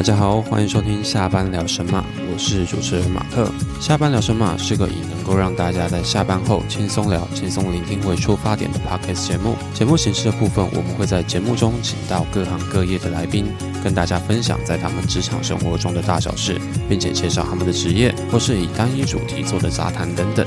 [0.00, 3.52] 大家好，欢迎收听下班聊神马，我是主持人马克。
[3.82, 9.56] 下班聊神马是个以能够让大家在下班后轻松聊、轻松聆听为出发点的 podcast 节目。
[9.74, 13.44] 节目形式的部分，我们会在节目中请到各行各业的来宾，
[13.84, 20.46] 跟大家分享在他们职场生活中的大小事，并且介绍他们的职业，或是以单一主题做的杂谈等等。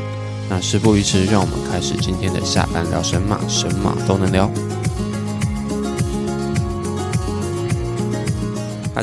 [0.50, 4.50] 那事不宜迟，让我们开始今天的下班聊神马，神马都能聊。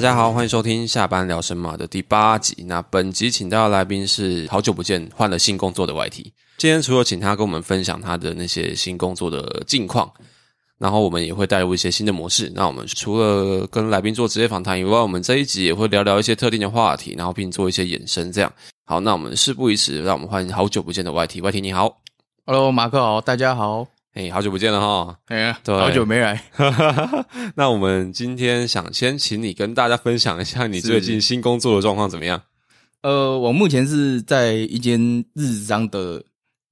[0.00, 2.64] 大家好，欢迎收听下班聊神马的第八集。
[2.66, 6.24] 那本集请到的来宾是好久不见换了新工作的 YT。
[6.56, 10.10] 今天除了请他跟我们分享他的那些新工作的近况，
[10.78, 12.50] 然后我们也会带入一些新的模式。
[12.54, 18.32] 那我们除了跟来宾做职业访谈以外，我们这一集也会聊聊一些特定的话题，然后并做一些衍生。
[18.32, 18.50] 这样
[18.86, 21.42] 好，那我们事不宜迟，让我们欢迎好久不见的 YT。
[21.42, 22.00] YT 你好
[22.46, 23.86] ，Hello，马克好，大家好。
[24.12, 25.16] 哎，好久不见了哈！
[25.26, 26.42] 哎呀，好久没来。
[27.54, 32.42] 那我们今天想先请你跟大家分享一下你最近新工作的状况怎么样？
[33.02, 36.20] 呃，我目前是在一间日商的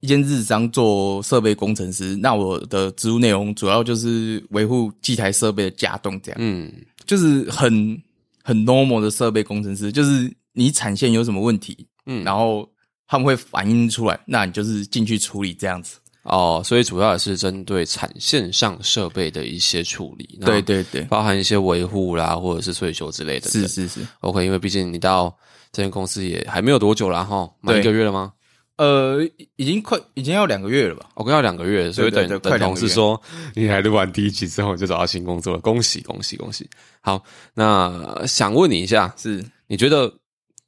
[0.01, 2.13] 一间日商做设备工程师。
[2.17, 6.37] 那我的职务内容主要就是维护机台设备的架动，这样。
[6.41, 6.69] 嗯，
[7.05, 7.97] 就是很
[8.43, 12.69] 很 normal 的设备工程师，就是你产线有什么问题，嗯，然后
[13.07, 15.97] 他们会反映出来，那你就是进去处理这样子。
[16.23, 23.49] 哦，所以主要也是针对产线上设备的一些处理，对对对，包含一些维护啦，或者是退修之类的。
[23.49, 25.35] 是是是，OK，因为毕竟你到
[25.71, 28.33] 这间公司也还没有多久了哈，满一个月了吗？
[28.77, 29.19] 呃，
[29.55, 31.09] 已经快已经要两个月了吧？
[31.15, 33.19] 我跟要两个月，所以等等同事说
[33.55, 36.69] 你还录完第一集之后就找到新工作了，恭喜恭喜恭喜！
[37.01, 40.13] 好，那想问你一下，是你觉得？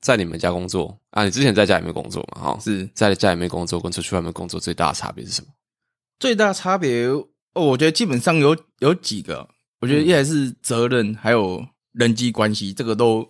[0.01, 1.23] 在你们家工作啊？
[1.23, 2.41] 你之前在家里面工作嘛？
[2.41, 5.47] 哈，是在家里面工作跟出去外面工作最大的差别是什么？
[6.19, 9.47] 最大差别哦，我觉得基本上有有几个。
[9.81, 13.27] 我觉得一来是责任，还有人际关系，这个都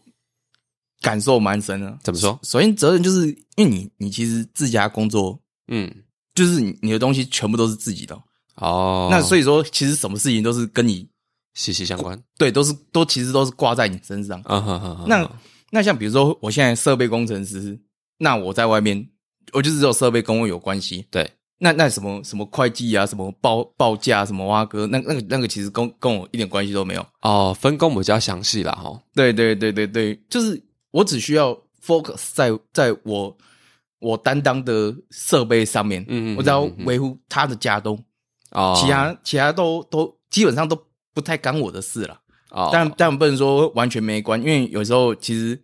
[1.01, 1.97] 感受蛮深的。
[2.03, 2.37] 怎么说？
[2.43, 5.89] 首先责任就是因为你你其实自家工作，嗯，
[6.35, 8.21] 就是你你的东西全部都是自己的
[8.55, 9.07] 哦。
[9.09, 11.07] 那所以说，其实什么事情都是跟你
[11.53, 12.21] 息息相关。
[12.37, 14.37] 对，都是都其实都是挂在你身上。
[14.41, 15.05] 啊哈哈。
[15.07, 15.23] 那
[15.71, 17.79] 那像比如说，我现在设备工程师，
[18.17, 19.07] 那我在外面，
[19.53, 21.07] 我就是只有设备跟我有关系。
[21.09, 27.05] 对，那那什么什么会计啊，什么报报价，什么挖哥，那那个那个其实跟跟我一点关系都没有。
[27.21, 29.01] 哦，分工比较详细啦，哈。
[29.15, 30.61] 对对对对对，就是
[30.91, 33.37] 我只需要 focus 在在我
[33.99, 37.97] 我担当的设备上面，嗯嗯，我只要维护他的家东，
[38.51, 40.77] 哦，其他其他都都基本上都
[41.13, 42.19] 不太干我的事了。
[42.51, 45.55] 哦，但但不能说完全没关，因为有时候其实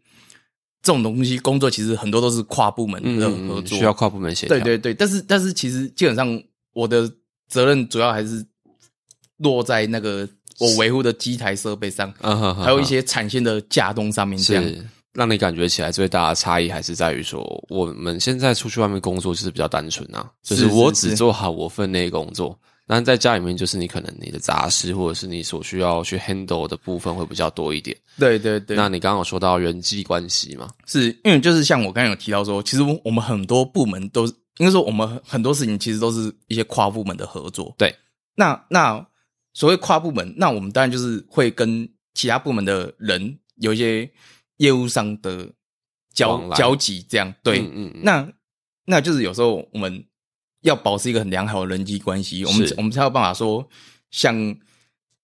[0.82, 4.58] 这种东西工作其实很多都是跨部门的合作，需要跨部门协调。
[4.58, 6.42] 对对对，但是但是其实基本上
[6.74, 7.10] 我的
[7.50, 8.46] 责任主要还是
[9.38, 10.28] 落在那个
[10.60, 12.12] 我维护的机台设备上，
[12.64, 14.40] 还有一些产线的架动上面。
[14.40, 14.64] 这样
[15.14, 22.58] 让你感觉起来最大的差异还是在于说，我们现在出去外面工作就是比较单纯啊，就是我只做好我分内工作。
[22.90, 27.96] 那在家里面，就是你可能你的杂事，或者是你所需要去 handle 的部分会比较多一点。
[28.18, 28.78] 对对对。
[28.78, 30.70] 那你刚刚有说到人际关系嘛？
[30.86, 34.26] 是因为就是像我刚刚有提到说，其实我们很多部门都
[34.60, 37.76] 应该说我们很多事情其实都是一些跨部门的合作。
[37.78, 37.94] 对。
[38.36, 39.06] 那那
[39.54, 44.10] 所谓跨部门，那我们当然就是会跟其他部门的人有一些
[44.60, 45.46] 业务上的
[46.14, 47.60] 交交集，这样对。
[47.60, 48.02] 嗯嗯。
[48.02, 48.30] 那
[48.86, 50.02] 那就是有时候我们。
[50.68, 53.68] 要保持一个很良好的人际关系，我们我们才有办法说，
[54.12, 54.56] 像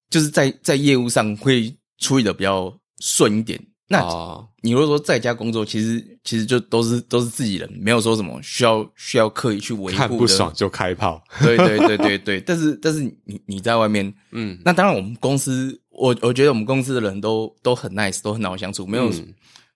[0.10, 3.60] 就是在在业务上会处理的比较顺一点。
[3.90, 4.02] 那
[4.62, 9.98] 你如果说在家工作，其实其实就都是都是自己人，没有说什么需要需要刻意去维护。
[9.98, 11.22] 看不爽就开炮。
[11.42, 19.12] 对对对对对，但是但是你你在外面，嗯，那当然我们公司，我我觉得我们公司的人都都很 nice，都很好相处，没有。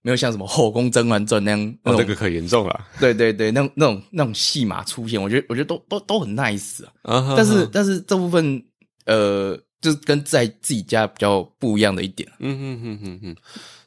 [0.01, 2.85] 没有像什么《后宫甄嬛传》那样，哦，那个可严重了。
[2.99, 7.33] 对对对，那那种那种戏码出现，我觉得我觉得都都都很 nice 啊。
[7.35, 8.63] 但是但是这部分
[9.05, 12.29] 呃，就是跟在自己家比较不一样的一点。
[12.39, 13.35] 嗯嗯嗯嗯嗯。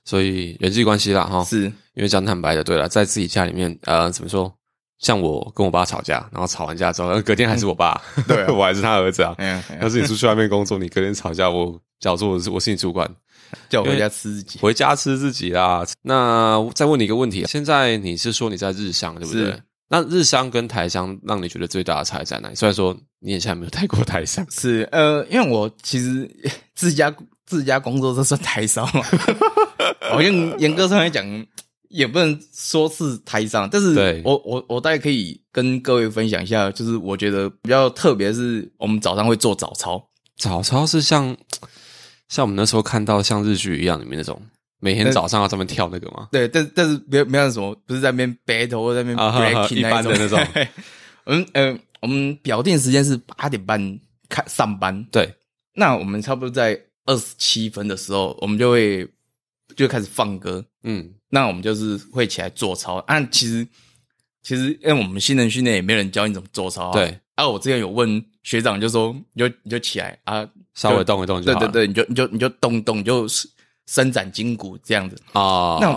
[0.04, 1.64] 所以人际关系啦，哈，是
[1.94, 4.52] 因为讲坦白的，对了，在自己家里面，呃，怎么说，
[4.98, 9.34] 像我跟我爸吵架，然后吵完架之后，隔天还是我爸，对 我还是他儿子啊。
[9.38, 13.08] 嗯，要是你出去外面工作，你隔天吵架，我假如说我是我是你主管，
[13.68, 15.86] 叫我回家吃自己，回家吃自己啦。
[16.02, 19.60] 那再问你一个问题，现在你是说你在日商对不对？
[19.92, 22.54] 那日商跟台商让你觉得最大的差异在哪里？
[22.54, 26.30] 虽然说你现在没有待过台商， 是呃，因为我其实
[26.76, 27.12] 自家
[27.44, 29.02] 自家工作这算台商嘛，
[30.00, 31.24] 好像严格上来讲
[31.88, 40.00] 也不能说是台商，但是我我我大概可以跟各位分享一下，就是我觉得比较特别是我们早上会做早操，
[40.36, 41.36] 早操是像
[42.30, 44.40] 像我们那时候看到像日剧一样里面那种。
[44.82, 46.26] 每天早上要这么跳那个吗？
[46.32, 50.42] 对，但但是没有没有什么，不是在那边 battle 或在那边 breaking 一般的那种。
[51.26, 54.00] 嗯呃，我们表定时间是八点半
[54.30, 55.04] 开上班。
[55.12, 55.30] 对，
[55.74, 59.06] 那我们差不多在二十七分的时候，我们就会
[59.76, 60.64] 就开始放歌。
[60.82, 62.94] 嗯，那我们就是会起来做操。
[63.06, 63.68] 啊，其实
[64.42, 66.90] 其实因为我们新人训练也没人教你怎么做操。
[66.92, 71.58] 对，啊，我之前有问学长，就说你就你就起来啊，稍微动一动就好。
[71.60, 73.48] 对对对，你就你就你就动动就是。
[73.86, 75.90] 伸展筋骨这样子啊，那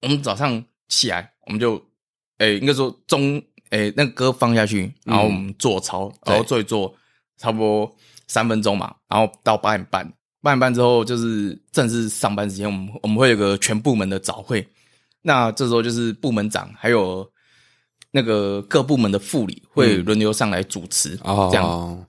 [0.00, 1.80] 我们早上起来，我们就
[2.38, 3.40] 诶，应该说中
[3.70, 6.92] 诶，那个歌放下去，然后我们做操，然后做一做，
[7.38, 7.94] 差不多
[8.26, 10.12] 三分钟嘛，然后到八点半，
[10.42, 14.66] 八点半之后就是正式上班时间，我们我们会有个全部门的早会，
[15.20, 17.30] 那这时候就是部门长还有
[18.12, 22.06] 那个各部门的副理会轮流上来主持哦，这样，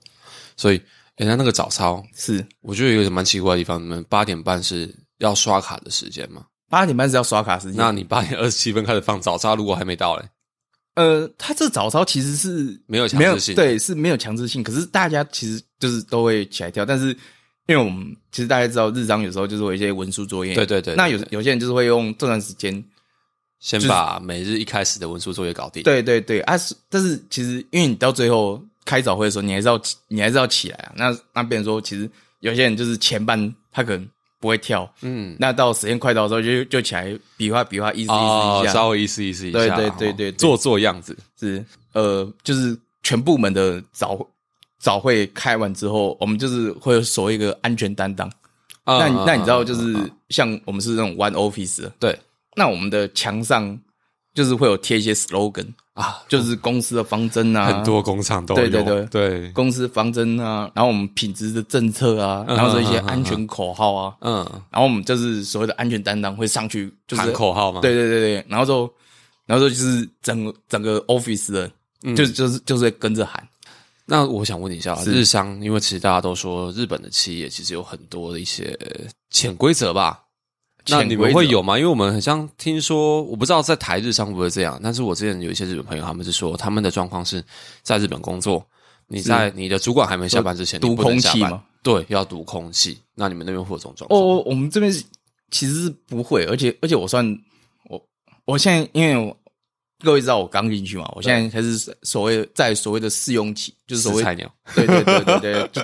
[0.56, 0.80] 所以。
[1.16, 3.80] 人家那个早操是，我觉得有点蛮奇怪的地方。
[3.80, 6.44] 你们八点半是要刷卡的时间吗？
[6.68, 7.76] 八点半是要刷卡时间。
[7.76, 10.24] 那你八点二十七分开始放早操，如果还没到嘞？
[10.96, 14.60] 呃，他这早操其实是没有强制性，对，是没有强制性。
[14.60, 17.10] 可是大家其实就是都会起来跳，但是
[17.68, 20.96] 因为我们其实大家知道，日章有时候就是有一些文书作业，对对对。
[20.96, 22.84] 那有有些人就是会用这段时间
[23.64, 25.82] 先把每日一开始的文书作业搞定。
[25.82, 28.62] 对对对啊，是，但是其实因为你到最后。
[28.86, 30.92] 开早会的时候，你还是要你还是要起来啊。
[30.94, 32.06] 那那别人说，其实
[32.40, 34.08] 有些人就是前半他可能
[34.38, 41.64] 不会跳，嗯，那到时间快到的时候就就起来比划比划，意思意思一下，稍微意思意思一下，对对对对，做做样子是
[41.94, 44.18] 呃，就是全部门的早
[44.78, 48.30] 早会开完之后，我们就是会有一个安全担当。
[48.84, 49.96] 那那你知道，就是
[50.28, 52.14] 像我们是那种 One Office，对，
[52.56, 53.78] 那我们的墙上
[54.34, 55.66] 就是会有贴一些 slogan。
[55.94, 59.06] 啊，就是公司的方针啊，很多工厂都有，对对对。
[59.06, 67.80] 对，公司方针啊，然后我们品质的政策啊，然后这些安全口号啊，嗯，然后我们就是所谓的安全担当会上去，就是喊口号嘛？
[67.80, 68.92] 对对对对，然后就，
[69.46, 71.70] 然后就是整整个 office 的，
[72.16, 73.40] 就就是就是跟着喊。
[74.04, 78.76] 那我想问你一下，日商，因为其实大家都说日本的企业其实有很多的一些
[79.30, 80.23] 潜规则吧。
[80.88, 81.78] 那你们会有吗？
[81.78, 84.78] 因为我们很像听说，我不知道在台日上会不会这样。
[84.82, 87.42] 但是我之前有一些日本朋友，他们是说他们的状况是
[87.82, 88.64] 在日本工作，
[89.06, 91.62] 你在你的主管还没下班之前，读空气吗？
[91.82, 92.98] 对，要读空气。
[93.14, 94.20] 那你们那边会有这种状况？
[94.20, 94.92] 哦，我们这边
[95.50, 97.26] 其实是不会，而且而且我算
[97.88, 98.00] 我
[98.44, 99.36] 我现在因为我。
[100.02, 101.10] 各位知道我刚进去嘛？
[101.14, 105.82] 我现在还是所谓在所谓的试用期，就是所谓菜鸟，对对对对对，就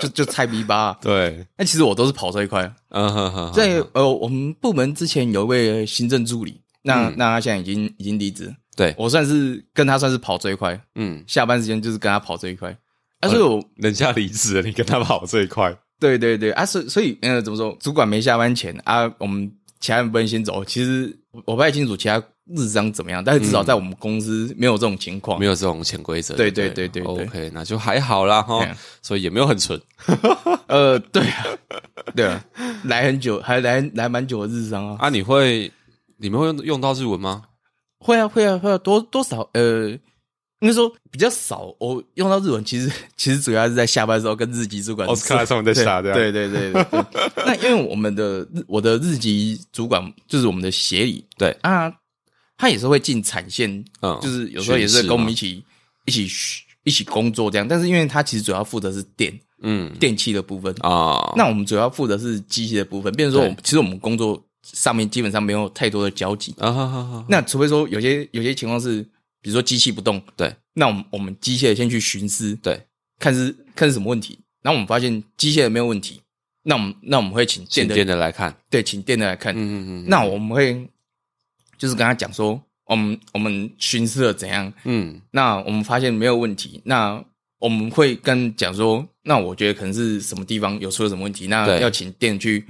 [0.00, 0.98] 就就菜逼吧。
[1.00, 2.70] 对，那其实我都是跑这一块。
[2.90, 8.54] 嗯哼哼，在呃，我们部门之前有一位行政助理，那那他现在已经已经离职。
[8.76, 10.78] 对我算是跟他算是跑这一块。
[10.94, 12.76] 嗯，下班时间就是跟他跑这一块。
[13.20, 15.74] 啊，所以我人家离职了，你跟他跑这一块。
[16.00, 17.74] 对对对，啊，所所以呃，怎么说？
[17.80, 20.64] 主管没下班前啊，我们其他人不能先走。
[20.64, 22.22] 其实我不太清楚其他。
[22.46, 23.22] 日章怎么样？
[23.22, 26.34] 但是至少在我们公司没有这种情况，没有这种潜规则。
[26.34, 28.66] 对对对对，OK，那就还好啦哈。
[29.00, 29.80] 所以也没有很蠢。
[30.66, 31.46] 呃，对啊，
[32.16, 32.44] 对啊，
[32.84, 34.96] 来很久，还来来蛮久的日章啊。
[34.98, 35.70] 啊，你会
[36.16, 37.42] 你们会用用到日文吗？
[38.00, 39.88] 会啊，会啊，会啊，多多少呃，
[40.60, 41.72] 应该说比较少。
[41.78, 45.08] 我用到日文，其实其实主要是在下班时候跟日籍主管。
[45.08, 46.86] 哦，看来上面在下对对对对。
[47.46, 51.92] 那因为我们的日我的日籍主管就是我们的协理，对啊。
[52.56, 55.64] 他也是会进产线，嗯，就是有时候也是跟我们一起
[56.06, 56.28] 一起
[56.84, 57.66] 一起工作这样。
[57.66, 61.32] 但是因为他其实主要负责是电，嗯，电器的部分啊。
[61.36, 63.12] 那我们主要负责是机械的部分。
[63.14, 66.70] 比如说，其实我们工作上面基本上没有太多的交集啊。
[66.70, 67.26] 好好好。
[67.28, 69.02] 那除非说有些有些情况是，
[69.40, 72.80] 比如说机器不动，对，那我们我们机械先去巡视，对，
[73.18, 74.38] 看是看是什么问题。
[74.62, 76.20] 然后我们发现机械的没有问题，
[76.62, 79.52] 那我们那我们会请电电的来看，对，请电的来看。
[79.52, 80.04] 嗯嗯嗯。
[80.06, 80.88] 那我们会。
[81.82, 87.20] 就是跟他讲说，我们我们巡视了怎样，嗯，那我们发现没有问题，那
[87.58, 92.64] 我们会跟讲说，那我觉得可能是什么地方有出了什么问题，那要请店去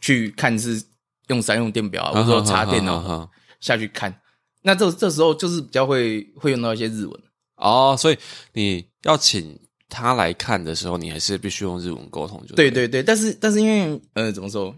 [0.00, 0.80] 去看是
[1.26, 3.28] 用三用电表，或者说插电脑
[3.58, 4.16] 下去看，
[4.62, 7.20] 那这这时候就是比较会会用到一些日文。
[7.56, 8.18] 哦，所以
[8.52, 13.02] 你要请他来看的时候，你还是必须用日文沟通，就对对对。
[13.02, 14.72] 但是但是因为呃，怎么说？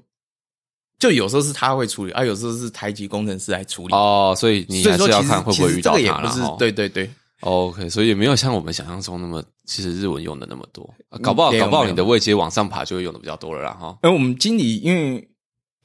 [0.98, 3.94] 就有时候是他会处理，啊，有时候是台籍工程师来处理。
[3.94, 6.56] 哦，所以你还是要看会不会遇到他了。
[6.58, 7.10] 对对对
[7.40, 10.88] ，OK，所以也没有像我们想象中那么，其实日文用的那么多。
[11.20, 13.98] 搞不好搞不好你的位阶往上爬就会用的比较多了啦哈。
[14.02, 15.28] 哎，我们经理，因为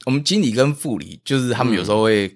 [0.06, 2.34] 我们经理跟副理，就是他们有时候会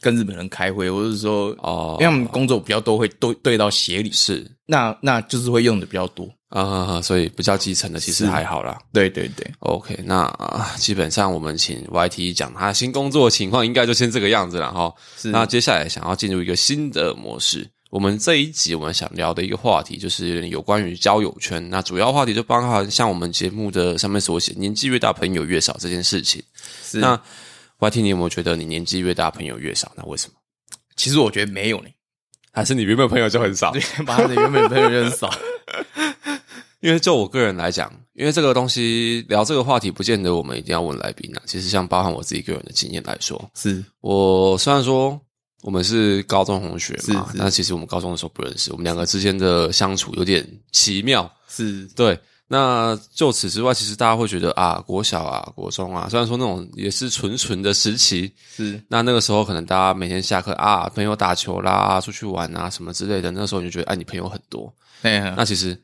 [0.00, 6.28] 跟日本人开会，或者是说哦，因为我们工作比较多，会对对到协理，是那那就是会用的比较多。
[6.54, 8.78] 啊，所以不叫基层的其实还好啦。
[8.92, 10.32] 对对对，OK，那
[10.76, 14.94] 基本上我们请 YT 讲他新工作情况，应该就先这个样子了哈。
[15.24, 21.68] 那接下来想要进入一个新的模式，我们这一集我们想聊的一个话题就是有关于交友圈。
[21.70, 26.40] 那主要话题就包含像我们节目的上面所写，年纪越大朋友越少这件事情。
[26.92, 27.20] 那
[27.80, 29.90] YT，你有没有觉得你年纪越大朋友越少？
[29.96, 30.34] 那为什么？
[30.94, 31.88] 其实我觉得没有呢，
[32.52, 33.72] 还是你原本朋友就很少？
[33.72, 35.28] 对，把你原本朋友就很少。
[36.84, 41.40] 因为就我个人来讲，因为这个东西聊这个话题，不见得我们一定要问来宾啊。
[41.46, 45.18] 其实像包含我自己个人的经验来说，是我虽然说
[45.62, 51.32] 我们是高中同学嘛，但其实我们高中的时候不认识，我们两个之间的相处有点奇妙。
[51.48, 52.18] 是对。
[52.48, 64.70] 那就此之外，其实大家会觉得啊，国小啊，国中啊，虽然说那种也是纯纯的时期，是那那个时候可能大家每天下课啊，朋友打球啦，出去玩啊，什么之类的，那时候你就觉得哎，你朋友很多。
[65.00, 65.74] 那其实。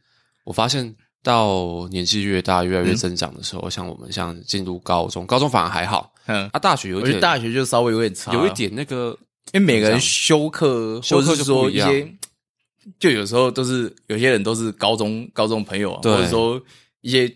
[0.51, 0.93] 我发现
[1.23, 6.13] 到年纪越大，越来越增长的时候，像我们像进入高中，高中反而还好。
[6.27, 9.17] 嗯，啊，大学有点，大学就稍微有点差，有一点那个，
[9.53, 12.13] 因为每个人修课，修课就说一些，
[12.99, 16.61] 就有时候都是有些人都是高中高中朋友啊，或者说
[17.01, 17.29] 一些，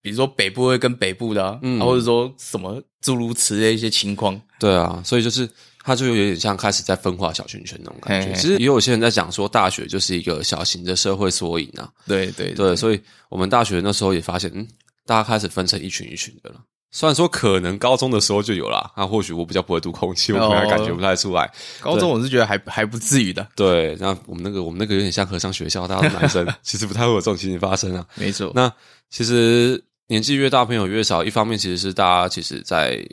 [0.00, 4.40] 比如说北部会跟北部的，嗯，或者说什么诸如此类一些情况。
[4.60, 5.50] 对啊，所以就是。
[5.86, 8.34] 他就有点像开始在分化小圈圈那种感觉。
[8.34, 11.88] 其实也有些人在讲说，大学就是一个小型的社会缩影啊。
[12.08, 14.66] 对对对，所以我们大学那时候也发现，嗯，
[15.06, 16.56] 大家开始分成一群一群的了。
[16.90, 21.48] 虽然说可能高中的时候就有了，那或许我比较不会读空气，我可能感觉不太出来。
[21.80, 23.46] 高中我是觉得还还不至于的。
[23.54, 28.04] 对，那我们那个我们那个有点像和尚学校，大家男生 其实不太会有这种情形发生啊。
[28.16, 28.50] 没错。
[28.56, 28.72] 那
[29.08, 33.06] 其实年纪越大，朋友越少，一方面其实是大家其实在。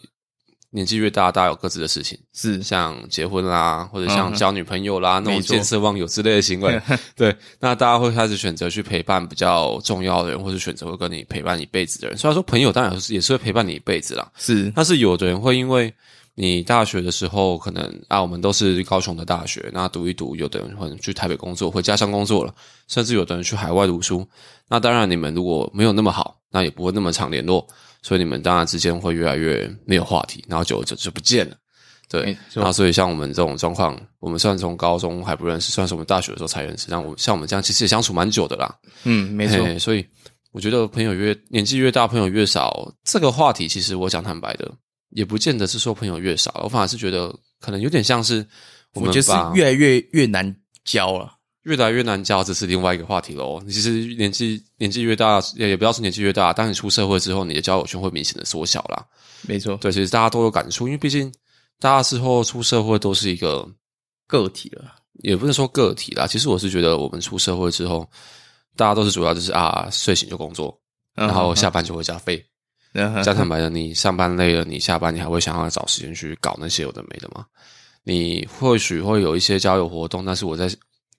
[0.73, 6.81] 年纪越大，大家有各自的事情，是像结婚啦，或者像交女朋友啦，那种见色忘友之类的行为。
[7.15, 12.17] 对，那大家会开始选择去陪伴比较重要的人，或者选择会跟你陪伴一辈子的人。
[12.17, 15.93] 虽然说朋友当然也是会陪伴你一辈子啦，是，但是有的人会因为
[16.33, 22.51] 你大学的时候可能啊，我们都是高雄的大学，那读一读，有的人可能去台北工作，回家乡工作了，
[22.87, 24.27] 甚至有的人去海外读书。
[24.67, 27.67] 那当然，你们如果没有那么好，那也不会那么常联络。
[28.03, 31.55] 所以你们当然之间会越来越没有话题，然后久而久就不见了。
[32.09, 36.85] 对，然后所以像我们这种状况，我们虽然从高中还不认识，算是我们大学的时候才认识。
[36.89, 38.75] 但我像我们这样，其实也相处蛮久的啦。
[39.03, 39.79] 嗯，没错。
[39.79, 40.05] 所以
[40.51, 44.71] 我觉得朋友越年纪越大，朋友越少，这个话题其实我讲坦白的，
[45.09, 48.45] 也不见得是说朋友越少，我反而是觉得可能有点像是
[48.93, 50.55] 我们就是越来越越难
[50.85, 51.31] 交了。
[51.63, 53.61] 越来越难交，这是另外一个话题喽。
[53.69, 59.05] 其实年纪年纪越大，也也不要说年纪越大，当你出社会之后，你的交友圈会明显的缩小啦。
[59.43, 61.31] 没错，对，其实大家都有感触，因为毕竟
[61.79, 63.65] 大家之后出社会都是一个
[64.27, 64.93] 个体了，
[65.23, 66.27] 也不能说个体啦。
[66.27, 68.05] 其实我是觉得，我们出社会之后，
[68.75, 70.77] 大家都是主要就是啊，睡醒就工作，
[71.15, 72.43] 然后下班就回家飞。
[73.23, 77.45] 讲坦白的，你上班累了，你下班你还会想要找时间去搞那些有的没的吗？
[78.03, 80.69] 你或许会有一些交友活动，但是我在。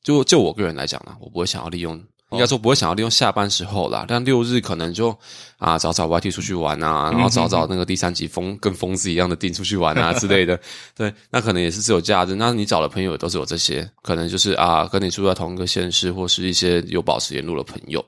[0.05, 4.05] 就就我个人来讲呢，我不会想要利用，应该说不会想要利用下班时候啦。
[4.07, 5.17] 但六日可能就
[5.57, 10.61] 啊找找 YT 出去玩啊，然后找找那个第三级疯跟疯子一样的定出去玩啊之类的。
[10.95, 12.35] 对，那可能也是自有价值。
[12.35, 18.05] 那你找的朋友都是有这些，可能就是啊跟你住在同一个县市，或是一些有保持联络的朋友。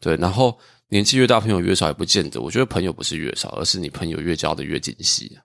[0.00, 2.40] 对，然后年纪越大，朋友越少也不见得。
[2.40, 5.38] 我觉得朋友不是越少，而是你朋友越交的越精细。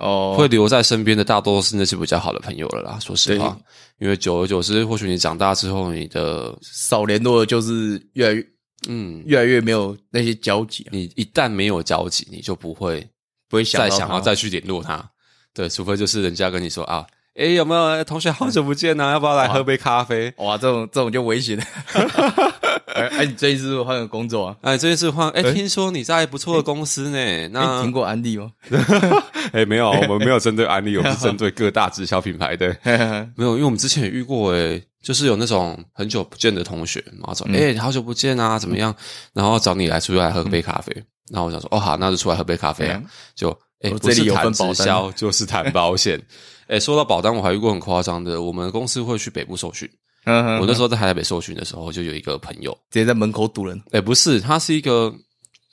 [0.00, 2.98] 哦，会留在身边的大多是那些比较好的朋友了啦。
[3.00, 3.56] 说实话，
[3.98, 8.46] 因为久而久之，或许你长大之后，你的少联络的就是越来越，
[8.88, 10.86] 嗯，越来越没有那些交集。
[10.90, 13.06] 你一旦没有交集，你就不会
[13.48, 15.10] 不会再想要再去联络他。
[15.52, 19.12] 对，除非就是人家跟你说啊，哎，有没有同学好久不见呐？
[19.12, 20.32] 要不要来喝杯咖啡？
[20.38, 21.58] 哇，这种这种就危险
[23.02, 23.08] 了。
[23.08, 24.56] 哎，你这一次换个工作啊？
[24.62, 27.48] 哎，这一次换，哎，听说你在不错的公司呢。
[27.48, 28.50] 那听过安利吗？
[29.52, 32.68] 哎，没有，我们没有针对安利，我们是针对各大直销品牌的。
[33.36, 38.94] 没有，因为我们之前也遇过，哎，就是有那种很久不见的同学，然后说，哎，好久不见啊，怎么样？
[39.32, 40.92] 然后找你来出来喝杯咖啡。
[41.30, 43.00] 然后我想说，哦好，那就出来喝杯咖啡啊。
[43.34, 43.50] 就
[43.82, 46.20] 哎，这里有份直销，就是谈保险。
[46.68, 49.88] 哎，说到保单，我还遇过很夸张的，我们公司会去北部受训。
[50.60, 53.80] 我那时候在台北受训的时候，就有一个朋友直接在门口堵人。
[53.90, 55.12] 哎，不是，他是一个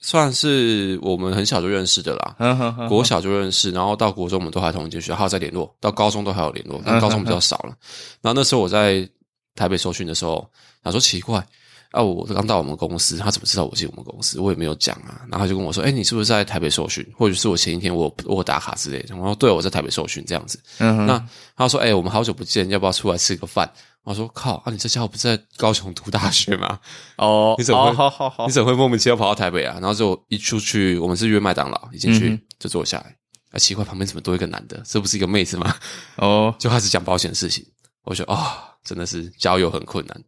[0.01, 7.75] 算是我们很小就认识的啦，国小就认识，然后到国中我们都还同一间学校，还有在联络，到高中都还有联络，但高中比较少了。
[8.21, 9.07] 然后那时候我在
[9.55, 10.49] 台北受训的时候，
[10.83, 11.45] 他说奇怪。
[11.91, 14.41] 啊，我刚到我们公司，他怎么知道我进我们公司？
[14.41, 15.21] 我也没有讲啊。
[15.31, 17.03] 然后他就跟我说：“哎，你是不是在台北受训？
[17.17, 20.59] 或者是我前一天我我打卡之类的？”然后对，我在台北受训这样子。
[20.79, 23.71] 嗯，那他说：“哎，我们好久不见，要不要出来吃个饭？”
[24.07, 26.79] 我说：“靠啊，你这家伙不是在高雄读大学吗？
[27.17, 33.13] 哦， 你怎么好好好，你怎么会莫名其妙跑到台北啊？”然后就一出去，我们是约麦当劳，一进去就坐下来。
[33.51, 34.81] 啊，奇怪，旁边怎么多一个男的？
[34.85, 35.75] 这不是一个妹子吗？
[36.15, 37.65] 哦， 就开始讲保险的事情。
[38.03, 40.23] 我觉得啊，真的是交友很困难。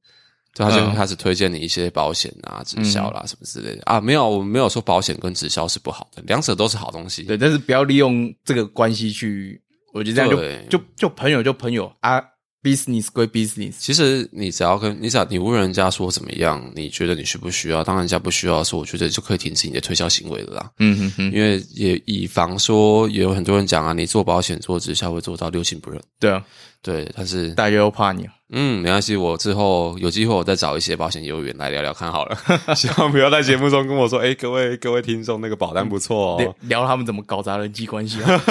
[0.55, 7.23] 他就开始推荐你一些保险啊、直销啦什么之类的啊，没有，我们没有说保险跟直销是不好的，两者都是好东西。
[7.23, 9.61] 对，但是不要利用这个关系去，
[9.93, 12.21] 我觉得这样就就就朋友就朋友啊
[12.63, 13.75] ，business 归 business。
[13.79, 17.83] 其实你只要跟你只要你问人家说怎么样，你觉得你需不需要？
[17.83, 20.71] 当人家不需要的时候，我觉得就可以停止你的推销行为了啦。
[20.79, 26.01] 嗯哼哼，因为也以防说也有很多人讲啊，你做保险做直销会做到六亲不认。
[26.19, 26.43] 对啊。
[26.81, 28.25] 对，但是大家又怕你。
[28.51, 32.37] 嗯，没关系，我之后有机会我再找一些保险业务员来聊聊看好了。
[32.73, 36.55] 希望不要在节目中跟我说，哎，各位各位听众，那个保单不错哦。
[36.61, 38.41] 聊他们怎么搞砸人际关系啊？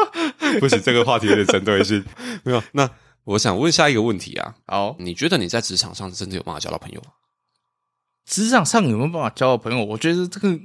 [0.60, 2.02] 不行，这个话题有点针对性。
[2.42, 2.88] 没有，那
[3.24, 4.54] 我想问下一个问题啊。
[4.66, 7.08] 好，你觉得你在职场上真的有办法交到朋友吗？
[8.26, 9.84] 职场上有没有办法交到朋友？
[9.84, 10.58] 我觉得这个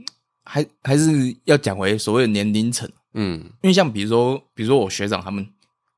[0.44, 2.90] 还还是要讲回所谓的年龄层。
[3.14, 5.48] 嗯，因为像比如说，比如说我学长他们。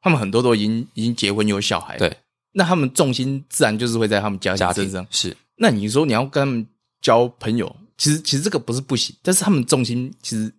[0.03, 2.11] 他们很多都已经已经结婚有小孩，对，
[2.53, 5.05] 那他们重心自然就是会在他们家家身上。
[5.11, 6.67] 是，那你说你要跟他们
[7.03, 10.51] 交朋友，其实其实这个不是不行，但是他们重心其实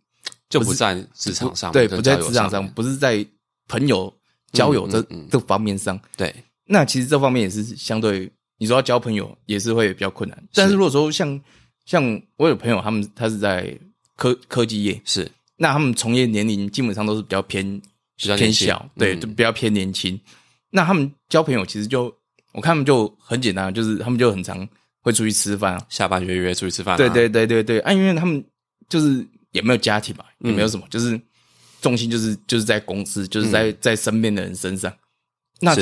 [0.48, 3.26] 就不在职场上，对，不在职场上，不是在
[3.66, 4.14] 朋友
[4.52, 5.98] 交友这这方面上。
[6.16, 6.34] 对，
[6.66, 10.44] 那其实这方面也是相对你说要交朋友也是会比较困难。
[10.54, 11.40] 但是如果说像
[11.84, 13.76] 像我有朋友，他们他是在
[14.16, 17.64] 科科技业，是，那他们从业年龄基本上都是比较偏
[18.16, 18.36] 比较。
[18.36, 20.18] 偏小，对，就比较偏年轻。
[20.70, 22.04] 那他们交朋友其实就，
[22.52, 24.66] 我看他们就很简单，就是他们就很常
[25.00, 26.96] 会出去吃饭啊，下班约约出去吃饭。
[26.96, 28.42] 对对对对对，啊，因为他们
[28.88, 31.20] 就是也没有家庭嘛，也没有什么，就是
[31.82, 34.90] 重心就是就是在公司，就是在在身边的人身上。
[35.60, 35.76] 那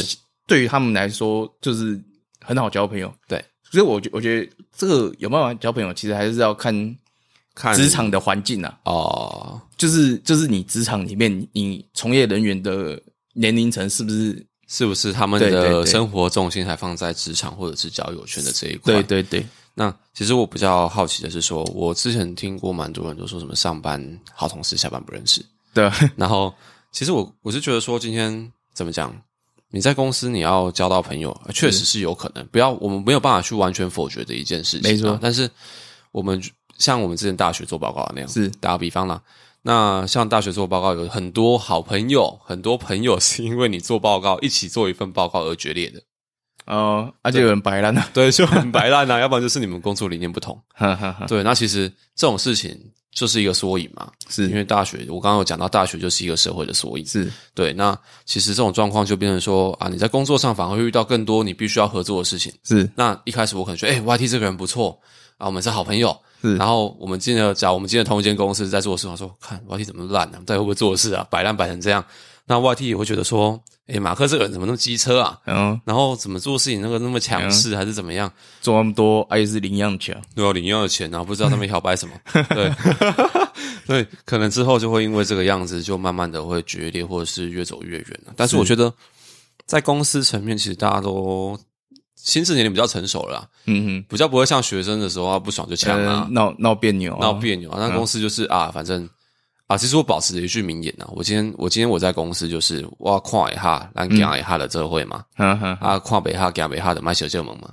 [0.46, 2.00] 对于他们来说，就是
[2.44, 3.14] 很好交朋友。
[3.28, 6.74] 对，所以我觉我觉得这个有办法交朋友，其实还是要看
[7.54, 7.76] 看。
[7.76, 13.00] 职场的环境啊，哦，就是就是你职场里面，你从业人员的
[13.34, 18.94] 年龄层是不是是不是他们的生活重心还放在职场或者是交友圈的这一块？
[18.94, 19.46] 对对对。
[19.74, 25.44] 那其实我比较好奇的是，说我之前听过蛮多人都说什么上班好同事，下班不认识。
[25.74, 25.90] 对。
[26.16, 26.54] 然后
[26.92, 29.14] 其实我我是觉得说，今天怎么讲？
[29.70, 32.46] 你在公司你要交到朋友，确实是有可能。
[32.48, 34.90] 不要我们没有办法去完全否决的一件事情。
[34.90, 35.18] 没错。
[35.20, 35.50] 但是
[36.12, 36.42] 我们。
[36.78, 39.22] 像我们之前大学做报告那样，是打个比方啦。
[39.60, 46.00] 那像大学做报告，有很多好朋友，很多朋友 是因为你做报告一起做一份报告而决裂的。
[46.66, 49.18] 哦，而且有人白烂啊， 对，就很白烂啊。
[49.20, 50.60] 要不然就是你们工作理念不同。
[51.26, 52.78] 对，那其实这种事情
[53.12, 54.10] 就是一个缩影嘛。
[54.28, 57.04] 是因为大学，我刚刚有讲到，大学就是一个社会的缩影。
[57.06, 57.72] 是对。
[57.72, 62.52] 那其实这种状况就变成说啊，你在工作上反而会遇到更多你必须要合作的事情。
[62.62, 62.88] 是。
[62.94, 64.96] 那一开始我可能觉得，哎，YT 这个人不错
[65.38, 66.16] 啊，我们是好朋友。
[66.42, 70.38] 是，然后我们进了，假如我们进了同一间公司，在做事，我说看 YT 怎么烂呢？
[70.46, 71.26] 底会不会做事啊？
[71.28, 72.02] 摆烂摆成这样，
[72.50, 75.38] 那 YT 也会觉得说，诶马克这个人怎么那么机车啊？
[75.46, 78.28] 嗯，然后怎么做事情那个那么强势，还是怎么样？
[78.60, 82.14] 做那么多，而且是领样钱，对啊，领样的钱，然后不知道他们摇摆什么，
[82.50, 82.72] 对，
[83.86, 88.32] 对，可能之后就会因为这个样子，就慢慢的会决裂，或者是越走越远了。
[88.36, 88.92] 但是我觉得，
[89.64, 91.56] 在公司层面，其实大家都。
[92.16, 97.78] 心智年龄比较成熟了，嗯哼，比较不会像学生的时候啊，不爽就抢啊，闹闹别扭，闹别扭啊。
[97.80, 99.08] 那公司就是啊，反正
[99.70, 107.72] 啊，其实我保持着一句名言呐，我今天我今天我在公司就是我要跨一下，来讲一下的这会嘛，啊，跨北哈讲北哈的卖小舅们嘛，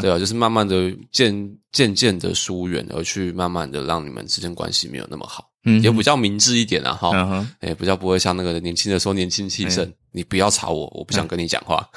[0.00, 1.32] 对啊，就是慢慢的渐
[1.70, 11.88] 渐渐的疏远，而去慢慢的让你们之间关系没有那么好，嗯，也比较明智一点啊，哈，哎，比较不会像那个年轻的时候年轻气盛，你不要吵我，我不想跟你讲话。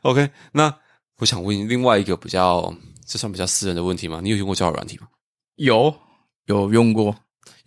[0.00, 0.74] OK，那
[1.18, 2.74] 我想问另外一个比较，
[3.06, 4.20] 这算比较私人的问题吗？
[4.22, 5.06] 你有用过交友软体吗？
[5.56, 5.94] 有，
[6.46, 7.14] 有用过，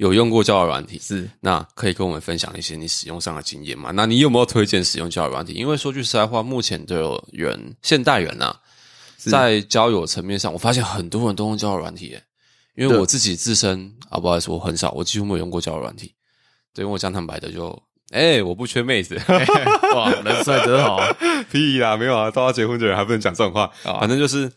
[0.01, 0.97] 有用过交友软体。
[0.97, 3.91] 是，那可以跟我们分享一些你使用上的经验吗？
[3.93, 5.53] 那你有没有推荐使用交友软体？
[5.53, 8.55] 因为说句实在话，目前的人，现代人呐，
[9.17, 12.17] 在交友层面上，我发现很多人都用交友软体。
[12.75, 16.15] 因为我自己自身啊，不好意思，我很少，我几乎没有用过交友软体。
[16.73, 17.79] 对，因为我讲坦白的，就
[18.11, 19.15] 哎，我不缺妹子。
[19.93, 20.99] 哇，人帅真好。
[21.51, 23.69] 屁啦，没有啊，都要结婚的人还不能讲这种话。
[23.83, 24.51] 啊反正就是，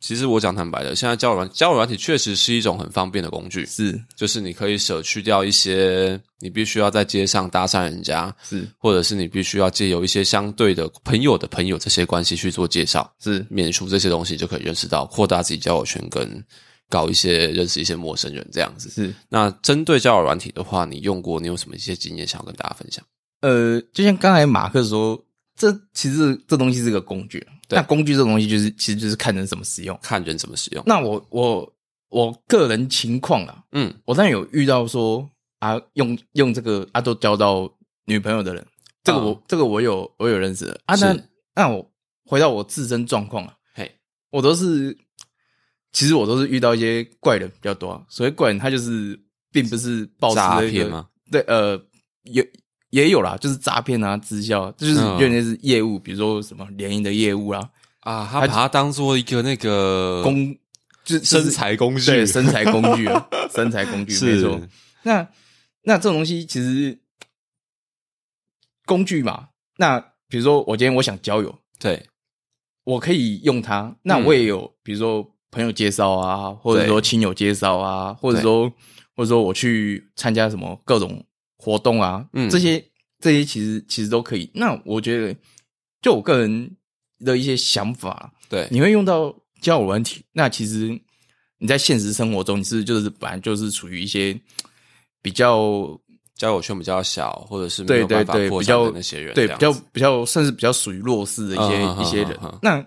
[0.00, 3.64] 其实我讲坦白的，现在交友软交友软体确实是一种很方便的工具。
[3.66, 16.44] 是，就是你可以舍去掉一些你必须要在街上搭讪人家，是，或者是你必须要借由一些相对的朋友的朋友这些关系去做介绍，是，免除这些东西就可以认识到，扩大自己交友圈跟。
[16.90, 19.14] 搞一些认识一些陌生人这样子是。
[19.28, 21.38] 那针对交友软体的话，你用过？
[21.38, 23.04] 你有什么一些经验想要跟大家分享？
[23.42, 25.22] 呃，就像刚才马克说，
[25.54, 27.46] 这其实这东西是个工具。
[27.68, 30.82] 那工具这个东西就是其实就是看人怎么使用，看人怎么使用。
[30.86, 31.72] 那我我
[32.08, 35.28] 我个人情况啊，嗯，我当然有遇到说
[35.58, 37.70] 啊，用用这个啊都交到
[38.06, 38.66] 女朋友的人，
[39.04, 40.94] 这个我这个我有我有认识的啊。
[40.96, 41.16] 那
[41.54, 41.90] 那我
[42.24, 43.90] 回到我自身状况啊，嘿，
[44.30, 44.96] 我都是。
[45.90, 49.18] 其实我都是遇到一些怪人比较多，所谓怪人，他就是
[49.50, 51.08] 并不是报诈骗吗？
[51.32, 51.82] 对，呃，
[52.24, 52.46] 也
[52.90, 57.70] 也有啦，就是诈骗啊，直销，就是有点是业务，比如说什么联营的业务啦，
[58.00, 60.56] 啊，他把它当做一个那个工，
[61.04, 64.60] 就是身材工具，对，身材工具啊， 身材工具，没错。
[65.02, 65.28] 那
[65.82, 66.98] 那这种东西其实
[68.84, 72.06] 工具嘛，那比如说我今天我想交友，对，
[72.84, 75.34] 我可以用它，那我也有，比如说。
[75.50, 78.70] 朋友介绍啊，或者说亲友介绍啊，或者说
[79.16, 81.24] 或者说我去参加什么各种
[81.58, 82.82] 活动啊，嗯这些
[83.20, 84.50] 这些其实其实都可以。
[84.54, 85.36] 那我觉得，
[86.00, 86.76] 就我个人
[87.18, 90.98] 的一些想法，对，你会用到交友问题，那其实
[91.58, 94.40] 你在现实生活中，你是就是本来就是处于一些
[95.20, 96.00] 比较
[96.34, 102.38] 交友圈比较小，或者是没有办法比较那些人，对，比较比较甚至比较属于弱势的一些一些人。
[102.62, 102.82] 那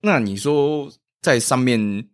[0.00, 0.90] 那你说？
[1.22, 2.08] 在上面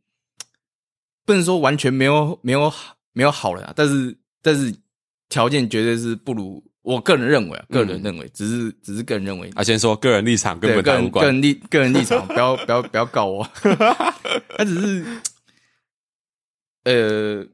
[1.26, 2.72] 不能说完全没有没有
[3.12, 4.74] 没有好人啊，但是但是
[5.32, 13.48] 条件绝对是不如我个人认为啊，个人认为只是只是个人认为啊，先说个人立场，根本个个人立个人立场，不要不要不要告我，
[14.58, 15.06] 他只是
[16.84, 17.46] 呃，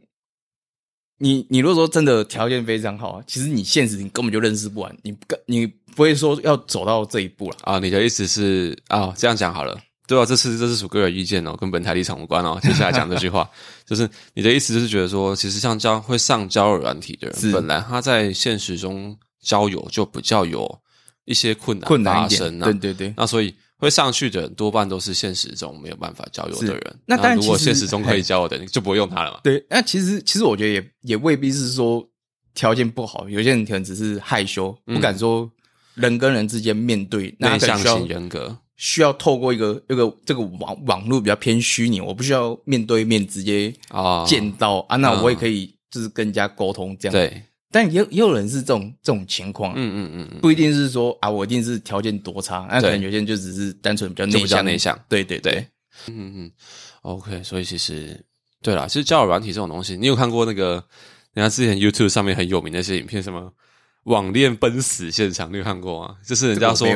[1.19, 7.79] 你你如果说真的条件非常好，其实你现实你根本就认识不完，你不你不会说要走到这一步了啊？
[7.79, 9.15] 你的意思是啊？
[9.17, 9.79] 这样讲好了。
[10.09, 12.59] 对啊，这是这是属个人意见哦，跟本台立场无关哦。
[12.63, 13.49] 接下来讲这句话，
[13.87, 20.81] 就是你的意思就是觉得说，其实像交会上交友软体的人，本来他在现实中交友就比较有
[21.27, 23.15] 一些困难困难发生，对对对。
[23.17, 26.99] 那所以会上去的人多半都是现实中没有办法交友的人。
[27.05, 29.41] 那但如果现实中可以交友的，人，就不会用他了嘛？
[29.45, 29.63] 对。
[29.69, 32.03] 那其实其实我觉得也也未必是说
[32.55, 35.49] 条件不好，有些人可能只是害羞，不敢说
[35.95, 38.57] 人跟人之间面对内向型人格。
[38.79, 44.25] 需要透过一个一个这个网网络比较偏虚拟，我不需要面对面直接啊。
[44.25, 47.13] 见到啊，那我也可以就是跟人家沟通这样。
[47.13, 54.65] 对，但也也有人是这种这种情况，嗯嗯嗯，不一定是说啊，我一定是条件多差，那可能有些人就只是单纯比较内向。
[54.65, 54.97] 内向。
[55.09, 55.67] 对对对，
[56.07, 56.53] 嗯嗯
[57.03, 58.25] ，OK，所以其实
[58.63, 60.75] 对了，其实交友软体这种东西，你有看过那个
[61.33, 63.53] 人家之前 YouTube 上面很有名的一些影片，什么
[64.05, 66.15] 网恋奔死现场，你有看过吗？
[66.25, 66.87] 就是人家说。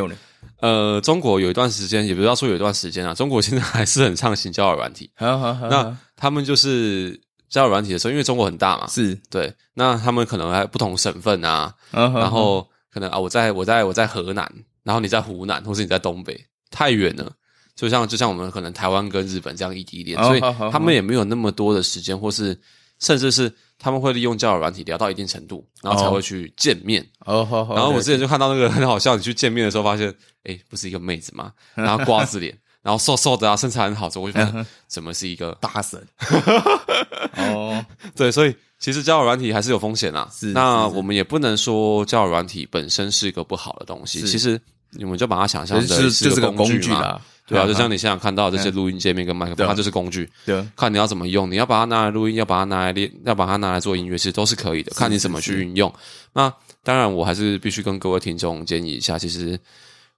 [0.61, 5.11] 呃，中国有一段时间，也不知道说有一段时间啊，中国现在还是很畅行交友软体。
[5.18, 9.52] 那他们就是交友软体的时候，因为中国很大嘛，是对。
[9.74, 14.48] 那他们可能在不同省份啊，然后可能啊，我在我在我在河南，
[14.85, 16.38] 然后你在湖南，或是你在东北，
[16.70, 17.33] 太远了。
[17.74, 22.57] 就像就像我们可能台湾跟日本这样异地恋，所以他们也没有那么多的时间，或是
[22.98, 23.52] 甚至是。
[23.83, 27.05] 他们会利用交友软体聊到一定程度，然后才会去见面。
[27.27, 27.45] 哦。
[27.75, 30.14] 然后我之前就看到那个很好笑，你去见面的时候发现，
[30.45, 31.53] 哎，不是一个妹子吗？
[31.75, 36.01] 然后瓜子脸，然后瘦瘦的啊，身材很好，我就发现怎么是一个大神？
[37.37, 40.29] 哦，对，所以其实交友软体还是有风险啊。
[40.33, 44.25] 是，那我们也不能说交友软体本身是一个不好的东西。
[44.25, 47.21] 其实你们就把它想象成就是个工具嘛。
[47.46, 50.31] 对啊，就像你现在看到这些录音界面跟麦克风，它就是工具。
[50.46, 54.92] 对，看你要怎么用，你要把它拿来录音，要把它拿来练，要把它拿来做音乐，其实都是可以的。
[54.94, 55.92] 看你怎么去运用。
[56.33, 56.52] 那
[56.85, 59.59] 当然，我还是必须跟各位听众建议一下，其实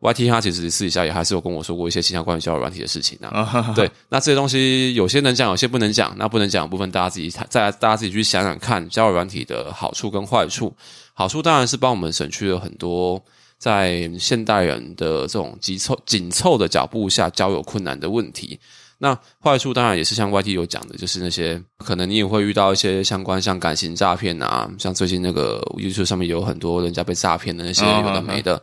[0.01, 3.73] YT 他其实私底下也还是有跟我说过一些其他关于交友软体的事情啊。
[3.75, 6.15] 对，那这些东西有些能讲，有些不能讲。
[6.19, 10.75] 那不能讲的部分，大家自己再大家自己去想想看，交友软体的好处跟坏处。
[11.15, 13.23] 好处当然是帮我们省去了很多。
[13.59, 18.59] 在现代人的这种急凑紧凑的脚步下交友困难的问题，
[18.99, 28.63] 那坏处当然也是像 YT 有讲的，就是那些可能你也会遇到一些相关像感情诈骗啊，像最近那个 YouTube 上面有很多人家被诈骗的那些有的没的，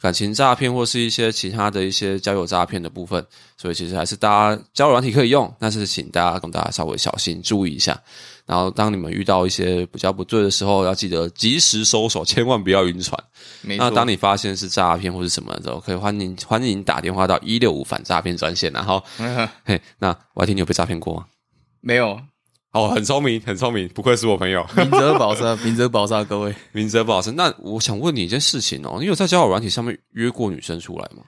[0.00, 3.24] 感情诈骗或是一些其他的一些交友诈骗的部分，
[3.58, 8.00] 所以其实还是大家交友软体可以用，但是请大家跟大家稍微小心注意一下。
[8.46, 13.22] 然后当你们遇到一些比较不对的时候，要记得及时收手，千万不要晕船。
[13.62, 18.72] 那当你发现是诈骗或是什么的时候，可以欢迎欢迎打电话到一六五反诈骗专线。
[18.72, 19.04] 然后，
[19.64, 21.26] 嘿，那我听你有被诈骗过吗？
[21.80, 22.20] 没有。
[22.72, 24.64] 哦，很聪明，很聪明，不愧是我朋友。
[24.76, 27.34] 明哲保身，明哲保身，各位，明哲保身。
[27.34, 31.24] 那我想问你一件事情哦，你有在交友软体上面约过女生出来吗？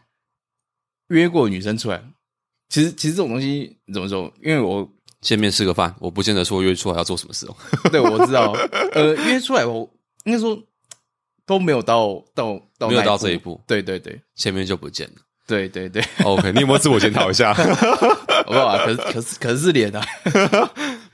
[1.08, 2.00] 约过女生出来，
[2.68, 4.32] 其实其实这种东西怎么说？
[4.42, 4.88] 因为我
[5.20, 7.56] 见面吃个饭，我不见得说约出来要做什么事哦。
[7.90, 8.52] 对，我知道。
[8.94, 9.88] 呃，约出来，我
[10.24, 10.56] 应该说
[11.44, 13.60] 都没有到到到没有到这一步。
[13.66, 15.14] 对对对，见面就不见了。
[15.44, 17.52] 对对对，OK，你有没有自我检讨一下？
[18.46, 20.00] 我啊，可是可是可是脸啊。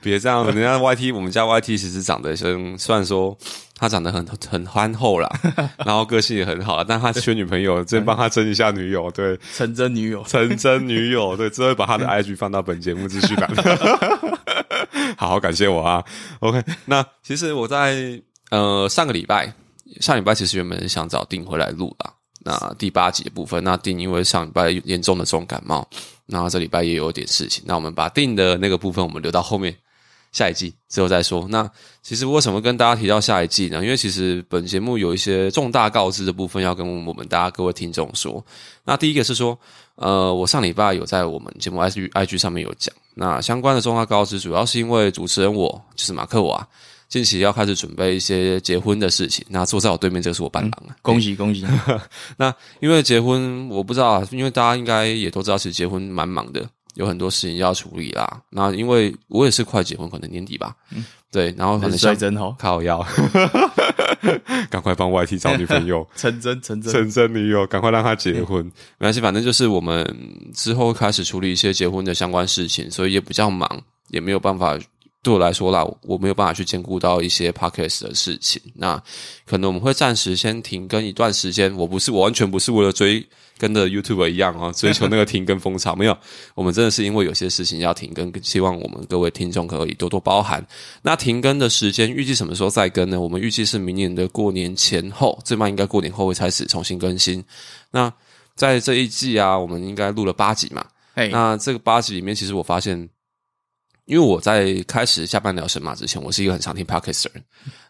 [0.01, 3.37] 别这样，人家 YT，我们家 YT 其实长得虽虽然说
[3.75, 5.29] 他长得很很憨厚啦，
[5.85, 13.49] 然后个性也很好，但他缺女朋友，真帮他争一下女友，对，成真女友，成真女友， 对，只会把他的 IG 放到本节目资讯栏。
[15.17, 16.03] 好好感谢我啊
[16.39, 19.53] ，OK，那其实我在呃上个礼拜，
[19.99, 22.13] 上礼拜其实原本是想找丁回来录啦。
[22.45, 25.85] 那第八集的部分，那丁因为上礼拜严重的重感冒，
[26.25, 29.75] 然后这礼拜也有点事情，那我们把丁的那个部分我们留到后面。
[30.31, 31.47] 下一季之后再说。
[31.49, 31.69] 那
[32.01, 33.83] 其实为什么跟大家提到下一季呢？
[33.83, 38.43] 因为其实本节目有一些重大告知的部分要跟我们大家各位听众说。
[38.83, 39.57] 那第一个是说，
[39.95, 46.67] 呃，我上礼拜有在我们节目 I I G 上面有讲，那相关的重大告知主要是因为主持人我就是马克瓦，
[47.07, 49.45] 近期要开始准备一些结婚的事情。
[49.49, 51.65] 那坐在我对面这个是我伴郎啊，恭喜恭喜。
[52.37, 56.67] 那因为结婚，我不知道，因为大家应该也都知道，其实结婚蛮忙的。
[56.95, 60.75] 有很多事情要处理啦，那因为我也是快结婚，可能年底吧。
[61.31, 63.05] 对，然后可能帅真哦，靠腰，
[64.69, 68.65] 赶快帮 YT 找女朋友， 成真成真成真女友，赶快让他结婚。
[68.97, 70.03] 没关系，反正就是我们
[70.53, 74.77] 之后开始处理一些结婚的相关事情，所以也比较忙，也没有办法。
[75.21, 78.61] 对我来说啦，我没有办法去兼顾到一些 podcast 的事情。
[78.75, 79.01] 那
[79.45, 81.75] 可能我们会暂时先停更一段时间。
[81.75, 83.27] 我不是，我完全不是为了追。
[83.59, 86.17] 跟的 YouTube 一样哦，追求那个停更风潮 没有？
[86.55, 90.65] 我们真的是因为有些事情要停更，希望我们各位听众可以多多包涵。
[91.01, 93.19] 那停更的时间预计什么时候再更呢？
[93.19, 97.43] 我们预计是明年的过年前后，最慢应该过年后会开始重新更新。
[97.91, 98.09] 那
[98.55, 100.85] 在这一季啊，我们应该录了八集嘛？
[101.29, 103.09] 那这个八集里面，其实我发现，
[104.09, 107.43] 因为我在开始下班聊神马之前，我是一个很常听 Podcast 的人。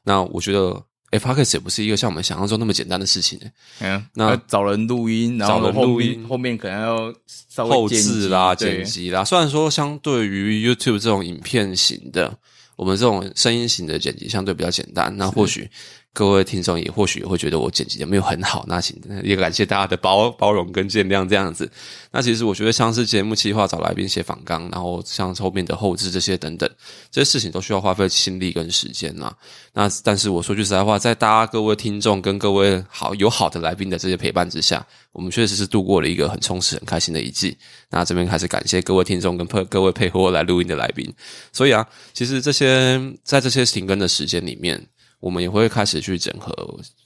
[0.04, 0.84] 那我觉得。
[1.12, 3.40] 哎，Podcast 也不是一个像我们想象中那么简单的事情
[3.80, 4.06] 嗯。
[4.14, 9.26] 那找人录音，然后录音后面可能要稍微后置啦、剪辑啦。
[9.26, 12.32] 虽然说相对于 YouTube 这种影片型的，
[12.76, 15.12] 我们这种声音型的剪辑相对比较简单。
[15.18, 15.68] 那或许。
[16.12, 21.69] 各位听众也或许会觉得我剪辑的没有很好，那请也感谢大家的包 包容跟见谅这样子。
[22.12, 26.69] 那其实我觉得像是节目计划、找来宾写访纲，然后像后面的后置这些等等，
[27.12, 29.32] 这些事情都需要花费心力跟时间呐。
[29.72, 37.56] 那但是我说句实在话，在大家各位听众跟各位好有好的来宾的这些陪伴之下，我们确实是度过了一个很充实、很开心的一季。
[37.89, 41.08] 那这边还是感谢各位听众跟配各位配合我来录音的来宾。
[41.54, 44.84] 所以啊，其实这些在这些停更的时间里面。
[45.20, 46.54] 我们也会开始去整合，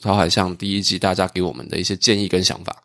[0.02, 2.84] 包含像第一季大家给我们的一些建议跟想法，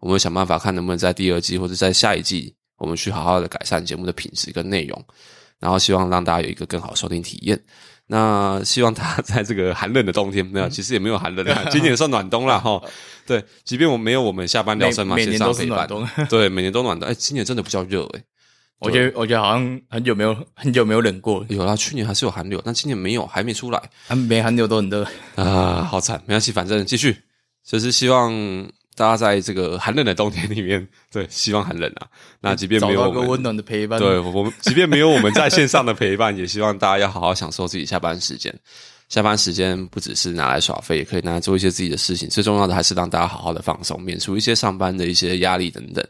[0.00, 5.04] 我们想办法看能不能在第二季或者在下一季，我们去好好的改善节目的品质跟内容，
[5.58, 7.58] 然后希望让大家有一个更好收听体验。
[8.08, 12.80] 那希望大家在这个寒冷的冬天，没有，其实也没有寒冷， 今年算暖冬了哈。
[13.26, 17.08] 对，即便我没有我们下班聊生嘛，每年都是暖冬， 对，每年都暖冬。
[17.08, 18.22] 哎，今年真的比较热哎。
[18.78, 21.44] 我觉得，我觉得好像很久没有很久没有冷过。
[21.48, 23.82] 有啦，去年还是有寒流，但今年没有，还没出来。
[24.28, 26.20] 没寒流都很热啊，好惨。
[26.26, 27.16] 没关系，反正继续。
[27.64, 28.32] 就是希望
[28.94, 32.06] 大家在这个寒冷的冬天里面，对，希望寒冷啊。
[32.40, 38.54] 那即便没有个温暖的陪伴，对我们，即便没有我们在线上的陪伴，也希望大家要好好享受自己下班时间。
[39.08, 42.28] 下班时间不只是拿来耍废，也可以拿来做一些自己的事情。
[42.28, 46.04] 最重要的还是让大家好好的放松，免除一些上班的一些压力等等。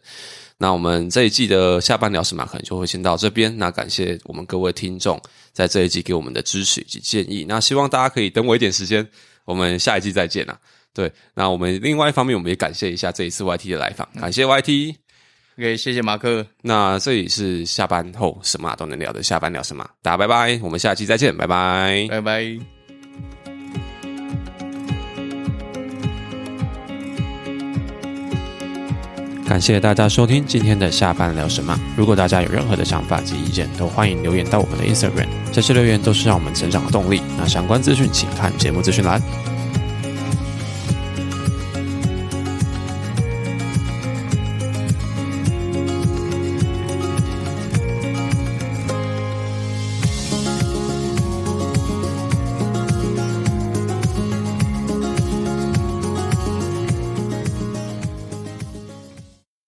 [0.59, 3.57] 那我们这一季的下半聊什么可能就会先到这边。
[3.59, 5.21] 那感谢我们各位听众
[5.53, 7.45] 在这一季给我们的支持以及建议。
[7.47, 9.07] 那希望大家可以等我一点时间，
[9.45, 10.59] 我们下一季再见啦！
[10.95, 16.47] 对，那我们另外一方面，我们也感谢一下这一次 YT 的来访，感谢 YT，OK，谢谢马克。
[16.63, 22.76] 那这里是下班后什么都能聊的下班聊什么，大家拜拜，我们下期再见，拜拜，拜拜。
[29.49, 31.79] 感谢大家收听今天的下班聊什么。
[31.97, 37.23] 如果大家有任何的想法及意见，都欢迎留言到我们的 Instagram，这些留言都是让我们成长的动力。
[37.39, 39.23] 那相关资讯请看节目资讯栏。